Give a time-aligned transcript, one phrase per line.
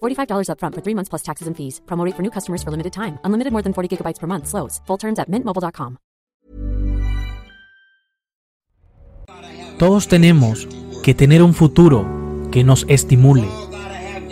[0.00, 1.80] $45 upfront for three months plus taxes and fees.
[1.86, 3.18] Promo for new customers for limited time.
[3.24, 4.46] Unlimited more than 40 gigabytes per month.
[4.46, 4.80] Slows.
[4.86, 5.96] Full terms at mintmobile.com.
[9.80, 10.68] Todos tenemos
[11.02, 12.04] que tener un futuro
[12.52, 13.48] que nos estimule.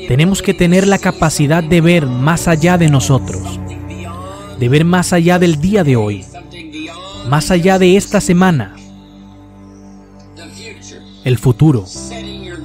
[0.06, 3.58] Tenemos que tener la capacidad de ver más allá de nosotros.
[4.58, 6.24] De ver más allá del día de hoy.
[7.28, 8.76] Más allá de esta semana.
[11.24, 11.86] El futuro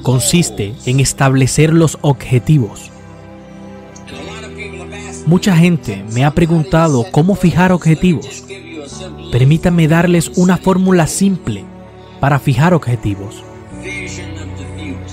[0.04, 2.93] consiste en establecer los objetivos.
[5.26, 8.44] Mucha gente me ha preguntado cómo fijar objetivos.
[9.32, 11.64] Permítanme darles una fórmula simple
[12.20, 13.44] para fijar objetivos.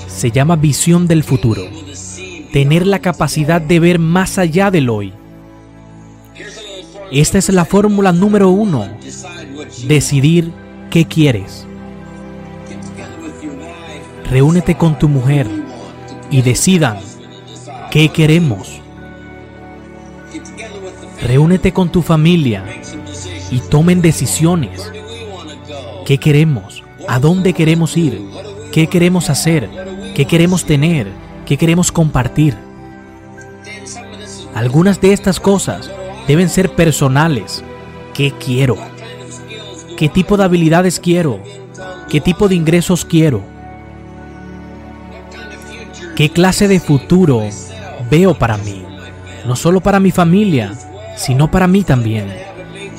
[0.07, 1.63] Se llama visión del futuro.
[2.53, 5.13] Tener la capacidad de ver más allá del hoy.
[7.13, 8.89] Esta es la fórmula número uno.
[9.87, 10.53] Decidir
[10.91, 11.67] qué quieres.
[14.29, 15.49] Reúnete con tu mujer
[16.31, 16.99] y decidan
[17.91, 18.81] qué queremos.
[21.23, 22.65] Reúnete con tu familia
[23.51, 24.91] y tomen decisiones.
[26.07, 26.83] ¿Qué queremos?
[27.09, 28.21] ¿A dónde queremos ir?
[28.73, 29.69] ¿Qué queremos hacer?
[30.15, 31.09] ¿Qué queremos tener?
[31.47, 32.57] ¿Qué queremos compartir?
[34.55, 35.91] Algunas de estas cosas
[36.27, 37.63] deben ser personales.
[38.15, 38.77] ¿Qué quiero?
[39.97, 41.41] ¿Qué tipo de habilidades quiero?
[42.09, 43.43] ¿Qué tipo de ingresos quiero?
[46.17, 47.43] ¿Qué clase de futuro
[48.11, 48.85] veo para mí?
[49.47, 50.73] No solo para mi familia,
[51.21, 52.33] sino para mí también.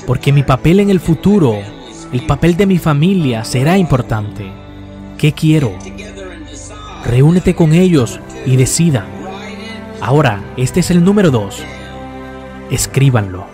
[0.06, 1.56] Porque mi papel en el futuro,
[2.14, 4.52] el papel de mi familia será importante.
[5.18, 5.74] ¿Qué quiero?
[7.04, 9.06] Reúnete con ellos y decidan.
[10.02, 11.64] Ahora, este es el número dos.
[12.70, 13.46] Escríbanlo.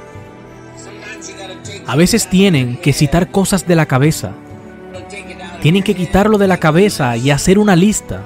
[1.86, 4.34] A veces tienen que citar cosas de la cabeza.
[5.62, 8.22] Tienen que quitarlo de la cabeza y hacer una lista.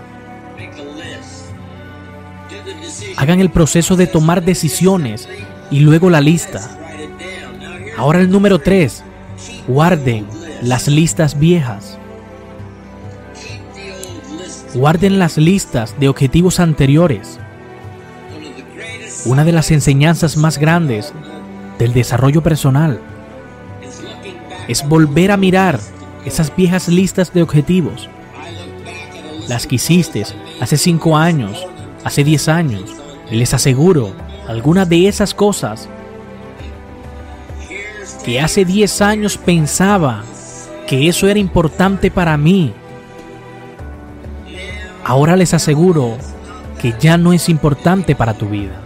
[3.15, 5.29] Hagan el proceso de tomar decisiones
[5.71, 6.77] y luego la lista.
[7.97, 9.03] Ahora el número 3.
[9.67, 10.27] Guarden
[10.61, 11.97] las listas viejas.
[14.75, 17.39] Guarden las listas de objetivos anteriores.
[19.25, 21.13] Una de las enseñanzas más grandes
[21.79, 22.99] del desarrollo personal
[24.67, 25.79] es volver a mirar
[26.25, 28.09] esas viejas listas de objetivos.
[29.47, 30.23] Las que hiciste
[30.59, 31.65] hace 5 años,
[32.03, 32.95] hace 10 años.
[33.29, 34.13] Y les aseguro,
[34.51, 35.87] algunas de esas cosas
[38.25, 40.23] que hace 10 años pensaba
[40.87, 42.73] que eso era importante para mí,
[45.05, 46.17] ahora les aseguro
[46.81, 48.81] que ya no es importante para tu vida.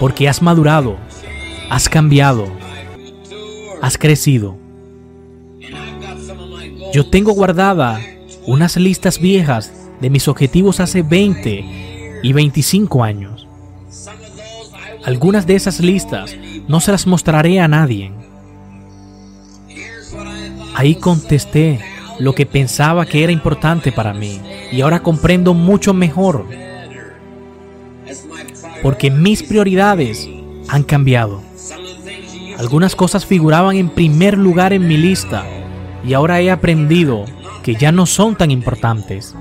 [0.00, 0.96] Porque has madurado,
[1.70, 2.48] has cambiado,
[3.80, 4.56] has crecido.
[6.92, 8.00] Yo tengo guardada
[8.46, 13.33] unas listas viejas de mis objetivos hace 20 y 25 años.
[15.04, 16.34] Algunas de esas listas
[16.66, 18.10] no se las mostraré a nadie.
[20.74, 21.80] Ahí contesté
[22.18, 24.40] lo que pensaba que era importante para mí
[24.72, 26.46] y ahora comprendo mucho mejor
[28.82, 30.28] porque mis prioridades
[30.68, 31.42] han cambiado.
[32.58, 35.44] Algunas cosas figuraban en primer lugar en mi lista
[36.06, 37.24] y ahora he aprendido
[37.62, 39.34] que ya no son tan importantes.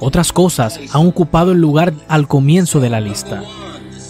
[0.00, 3.42] Otras cosas han ocupado el lugar al comienzo de la lista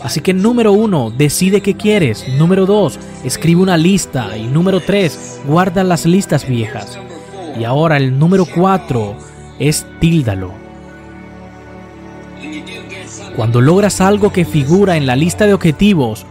[0.02, 2.24] Así que número uno, decide qué quieres.
[2.38, 4.36] Número dos, escribe una lista.
[4.36, 6.98] Y número tres, guarda las listas viejas.
[7.58, 9.16] Y ahora el número cuatro
[9.58, 10.52] es tíldalo.
[13.34, 16.26] Cuando logras algo que figura en la lista de objetivos,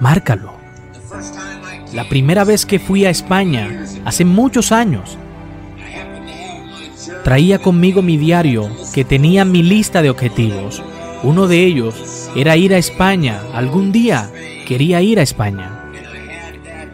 [0.00, 0.52] márcalo.
[1.92, 5.16] La primera vez que fui a España, hace muchos años,
[7.22, 10.82] traía conmigo mi diario que tenía mi lista de objetivos.
[11.24, 13.40] Uno de ellos era ir a España.
[13.54, 14.30] Algún día
[14.66, 15.90] quería ir a España.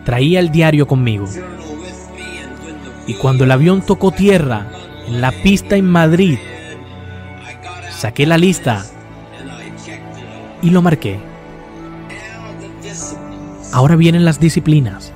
[0.05, 1.27] Traía el diario conmigo.
[3.09, 4.69] Y cuando el avión tocó tierra
[5.09, 6.39] en la pista en Madrid,
[7.91, 8.87] saqué la lista
[10.63, 11.19] y lo marqué.
[13.73, 15.13] Ahora vienen las disciplinas.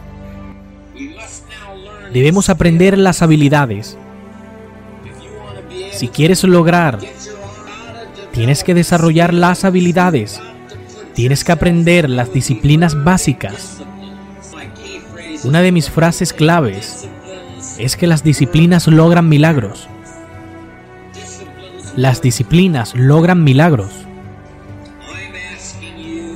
[2.13, 3.97] Debemos aprender las habilidades.
[5.93, 6.99] Si quieres lograr,
[8.35, 10.41] tienes que desarrollar las habilidades.
[11.15, 13.79] Tienes que aprender las disciplinas básicas.
[15.45, 17.09] Una de mis frases claves
[17.79, 19.89] es que las disciplinas logran milagros.
[21.97, 23.93] Las disciplinas logran milagros.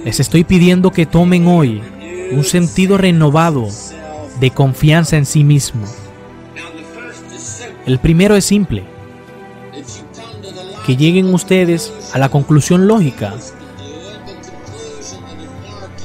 [0.05, 1.83] Les estoy pidiendo que tomen hoy
[2.31, 3.69] un sentido renovado
[4.39, 5.85] de confianza en sí mismo.
[7.87, 8.98] El primero es simple.
[10.88, 13.35] Que lleguen ustedes a la conclusión lógica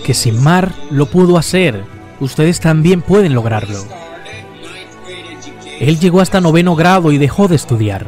[0.03, 1.85] que si Mar lo pudo hacer,
[2.19, 3.79] ustedes también pueden lograrlo.
[5.79, 8.07] Él llegó hasta noveno grado y dejó de estudiar.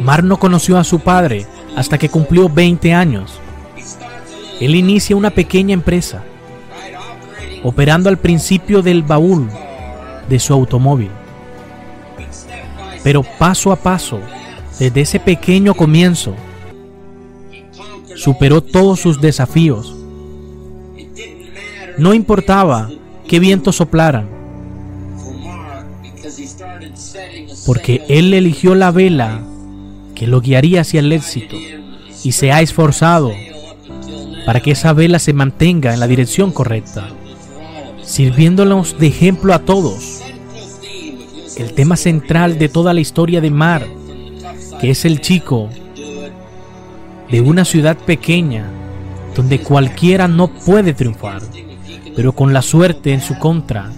[0.00, 1.44] Mar no conoció a su padre
[1.74, 3.40] hasta que cumplió 20 años.
[4.60, 6.22] Él inicia una pequeña empresa,
[7.64, 9.48] operando al principio del baúl
[10.28, 11.10] de su automóvil.
[13.08, 14.20] Pero paso a paso,
[14.78, 16.34] desde ese pequeño comienzo,
[18.14, 19.96] superó todos sus desafíos.
[21.96, 22.90] No importaba
[23.26, 24.28] qué viento soplaran,
[27.64, 29.40] porque él eligió la vela
[30.14, 31.56] que lo guiaría hacia el éxito
[32.22, 33.32] y se ha esforzado
[34.44, 37.08] para que esa vela se mantenga en la dirección correcta,
[38.02, 40.27] sirviéndonos de ejemplo a todos.
[41.58, 43.84] El tema central de toda la historia de Mar,
[44.80, 45.68] que es el chico
[47.28, 48.64] de una ciudad pequeña
[49.34, 51.42] donde cualquiera no puede triunfar,
[52.14, 53.90] pero con la suerte en su contra,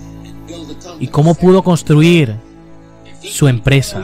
[0.99, 2.35] y cómo pudo construir
[3.23, 4.03] su empresa.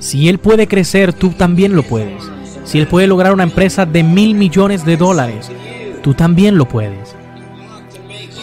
[0.00, 2.24] Si él puede crecer, tú también lo puedes.
[2.64, 5.48] Si él puede lograr una empresa de mil millones de dólares,
[6.02, 7.14] tú también lo puedes.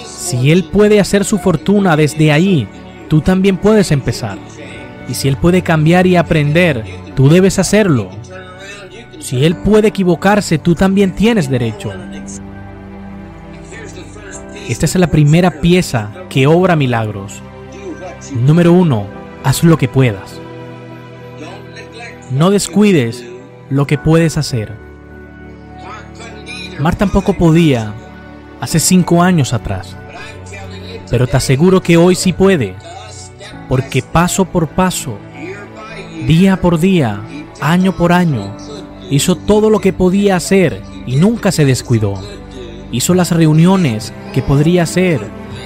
[0.06, 2.66] Si él puede hacer su fortuna desde ahí,
[3.10, 4.38] tú también puedes empezar.
[5.10, 6.86] Y si él puede cambiar y aprender,
[7.16, 8.10] tú debes hacerlo.
[9.20, 11.92] Si él puede equivocarse, tú también tienes derecho.
[14.70, 17.42] Esta es la primera pieza que obra milagros.
[18.34, 19.08] Número uno,
[19.44, 20.40] haz lo que puedas.
[22.32, 23.26] No descuides
[23.70, 24.74] lo que puedes hacer.
[26.80, 27.94] Mar tampoco podía
[28.62, 29.98] hace cinco años atrás,
[31.10, 32.76] pero te aseguro que hoy sí puede,
[33.70, 35.18] porque paso por paso,
[36.26, 37.22] día por día,
[37.62, 38.58] año por año,
[39.12, 42.16] hizo todo lo que podía hacer y nunca se descuidó.
[42.92, 45.22] Hizo las reuniones que podría hacer,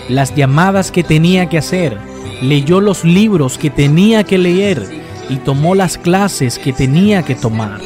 [0.10, 1.98] las llamadas que tenía que hacer,
[2.42, 4.86] leyó los libros que tenía que leer
[5.30, 7.80] y tomó las clases que tenía que tomar.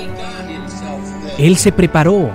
[1.38, 2.32] Él se preparó,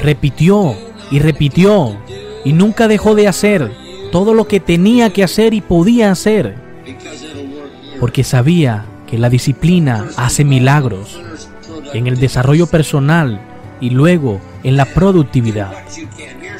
[0.00, 0.76] repitió
[1.10, 1.96] y repitió
[2.44, 6.56] y nunca dejó de hacer todo lo que tenía que hacer y podía hacer,
[8.00, 11.20] porque sabía que la disciplina hace milagros
[11.94, 13.40] en el desarrollo personal
[13.80, 15.72] y luego en la productividad.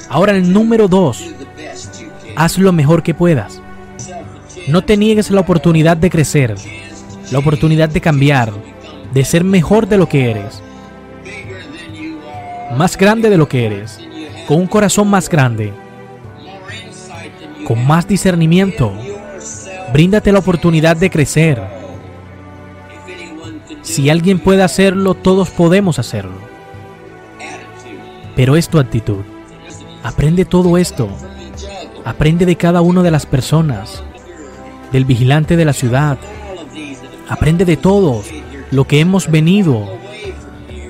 [0.08, 1.24] Ahora el número dos,
[2.36, 3.60] haz lo mejor que puedas.
[4.68, 6.56] No te niegues la oportunidad de crecer
[7.30, 8.52] la oportunidad de cambiar,
[9.12, 10.62] de ser mejor de lo que eres,
[12.76, 13.98] más grande de lo que eres,
[14.46, 15.72] con un corazón más grande,
[17.68, 18.94] con más discernimiento.
[19.92, 21.62] Bríndate la oportunidad de crecer.
[23.82, 26.38] Si alguien puede hacerlo, todos podemos hacerlo.
[28.34, 29.22] Pero es tu actitud.
[30.02, 31.10] Aprende todo esto.
[32.06, 34.02] Aprende de cada una de las personas,
[34.90, 36.16] del vigilante de la ciudad,
[37.28, 38.26] Aprende de todos
[38.70, 39.86] lo que hemos venido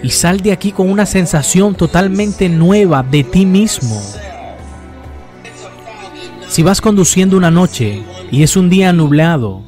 [0.04, 4.00] y sal de aquí con una sensación totalmente nueva de ti mismo.
[6.58, 9.62] Si vas conduciendo una noche y es un día nublado,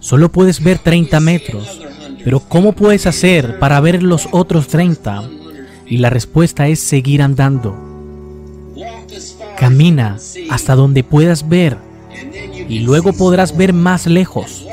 [0.00, 1.78] solo puedes ver 30 metros,
[2.24, 5.28] Pero ¿cómo puedes hacer para ver los otros 30?
[5.84, 7.76] Y la respuesta es seguir andando.
[9.58, 10.16] Camina
[10.48, 11.76] hasta donde puedas ver
[12.66, 14.66] y luego podrás ver más lejos.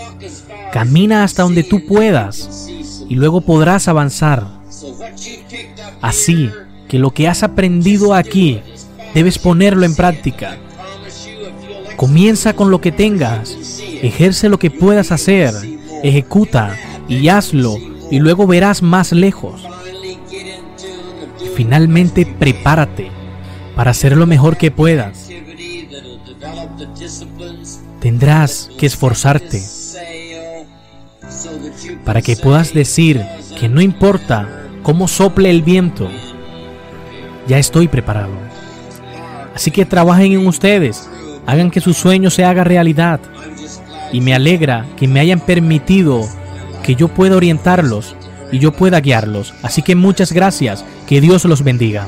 [0.72, 2.70] Camina hasta donde tú puedas
[3.10, 4.48] y luego podrás avanzar.
[6.02, 6.50] Así
[6.88, 8.62] que lo que has aprendido aquí
[9.14, 10.58] debes ponerlo en práctica.
[11.96, 13.58] Comienza con lo que tengas,
[14.02, 15.54] ejerce lo que puedas hacer,
[16.04, 17.78] ejecuta y hazlo
[18.12, 19.66] y luego verás más lejos.
[21.56, 23.12] finalmente prepárate
[23.76, 25.30] para hacer lo mejor que puedas.
[28.00, 29.62] Tendrás que esforzarte
[32.04, 33.24] para que puedas decir
[33.60, 34.50] que no importa
[34.82, 36.10] cómo sople el viento,
[37.48, 38.34] ya estoy preparado.
[39.56, 41.10] Así que trabajen en ustedes,
[41.46, 43.20] hagan que su sueño se haga realidad.
[44.12, 46.28] Y me alegra que me hayan permitido
[46.84, 48.16] que yo pueda orientarlos
[48.52, 49.54] y yo pueda guiarlos.
[49.64, 52.08] Así que muchas gracias, que Dios los bendiga.